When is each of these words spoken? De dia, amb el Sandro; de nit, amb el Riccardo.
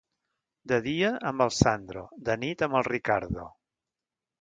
De 0.71 0.79
dia, 0.87 1.11
amb 1.33 1.45
el 1.47 1.53
Sandro; 1.59 2.07
de 2.31 2.41
nit, 2.47 2.67
amb 2.71 2.83
el 2.83 2.91
Riccardo. 2.91 3.51